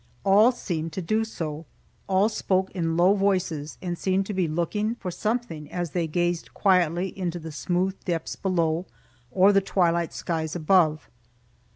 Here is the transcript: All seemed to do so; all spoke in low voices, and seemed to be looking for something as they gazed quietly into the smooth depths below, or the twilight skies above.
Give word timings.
All 0.23 0.51
seemed 0.51 0.91
to 0.93 1.01
do 1.03 1.23
so; 1.23 1.67
all 2.09 2.27
spoke 2.27 2.71
in 2.71 2.97
low 2.97 3.13
voices, 3.13 3.77
and 3.83 3.95
seemed 3.95 4.25
to 4.25 4.33
be 4.33 4.47
looking 4.47 4.95
for 4.95 5.11
something 5.11 5.71
as 5.71 5.91
they 5.91 6.07
gazed 6.07 6.55
quietly 6.55 7.15
into 7.15 7.37
the 7.37 7.51
smooth 7.51 8.03
depths 8.03 8.35
below, 8.35 8.87
or 9.29 9.53
the 9.53 9.61
twilight 9.61 10.11
skies 10.11 10.55
above. 10.55 11.07